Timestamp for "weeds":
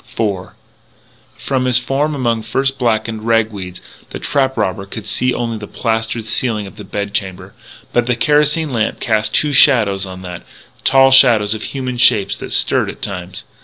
3.51-3.81